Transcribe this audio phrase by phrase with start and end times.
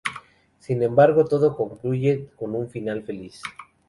[0.57, 3.39] Sin embargo todo concluye con un final feliz.